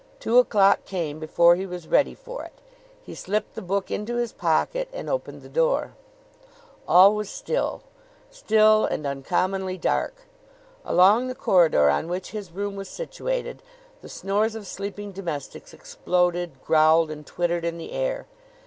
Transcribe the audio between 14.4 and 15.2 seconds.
of sleeping